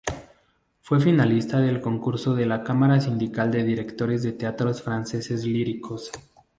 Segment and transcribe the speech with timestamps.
[0.81, 6.09] Fue finalista del concurso de la Cámara Sindical de Directores de Teatros Franceses líricos.